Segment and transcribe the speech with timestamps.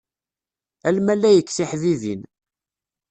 [0.87, 2.21] A lmalayek tiḥbibin.